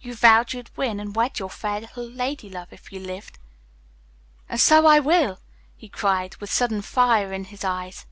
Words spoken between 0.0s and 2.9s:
"You vowed you'd win and wed your fair little lady love